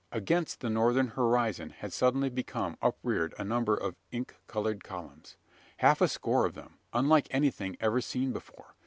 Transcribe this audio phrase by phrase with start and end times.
[0.11, 5.37] Against the northern horizon had suddenly become upreared a number of ink coloured columns
[5.77, 8.73] half a score of them unlike anything ever seen before.